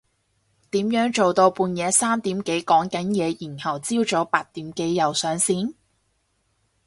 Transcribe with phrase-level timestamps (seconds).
[0.71, 5.75] 點樣做到半夜三點幾講緊嘢然後朝早八點幾又上線？